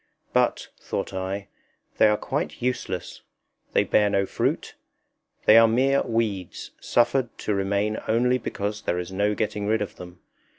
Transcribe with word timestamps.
But, 0.33 0.69
thought 0.79 1.13
I, 1.13 1.47
they 1.99 2.07
are 2.07 2.17
quite 2.17 2.59
useless; 2.59 3.21
they 3.73 3.83
bear 3.83 4.09
no 4.09 4.25
fruit; 4.25 4.73
they 5.45 5.59
are 5.59 5.67
mere 5.67 6.01
weeds, 6.01 6.71
suffered 6.79 7.29
to 7.37 7.53
remain 7.53 7.99
only 8.07 8.39
because 8.39 8.81
there 8.81 8.97
is 8.97 9.11
no 9.11 9.35
getting 9.35 9.67
rid 9.67 9.79
of 9.83 9.97
them. 9.97 10.19